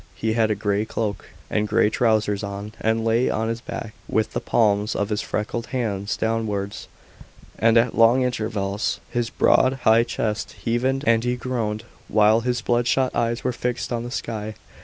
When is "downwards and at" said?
6.17-7.95